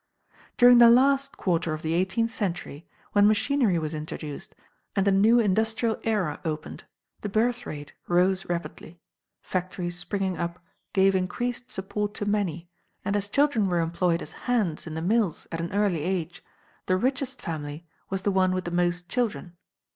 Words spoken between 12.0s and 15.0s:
to many, and as children were employed as "hands" in